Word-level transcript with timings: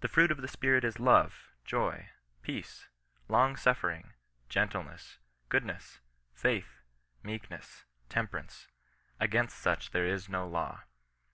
The 0.00 0.08
fruit 0.08 0.30
of 0.32 0.40
the 0.40 0.48
Spirit 0.48 0.84
is 0.84 0.98
love, 0.98 1.50
joy, 1.66 2.08
peace, 2.40 2.88
long 3.28 3.56
suffer 3.56 3.90
ing, 3.90 4.14
gentleness, 4.48 5.18
goodness, 5.50 5.98
faith, 6.32 6.80
meekness, 7.22 7.84
temperance; 8.08 8.68
against 9.20 9.58
such 9.58 9.90
there 9.90 10.06
is 10.06 10.30
no 10.30 10.48
law. 10.48 10.84